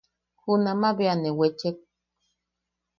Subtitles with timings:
[0.43, 1.77] Junamaʼa bea ne wechek.